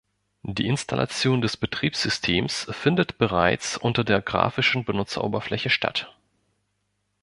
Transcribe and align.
Die 0.41 0.65
Installation 0.65 1.41
des 1.41 1.57
Betriebssystems 1.57 2.65
findet 2.71 3.19
bereits 3.19 3.77
unter 3.77 4.03
der 4.03 4.19
grafischen 4.19 4.83
Benutzeroberfläche 4.83 5.69
statt. 5.69 6.11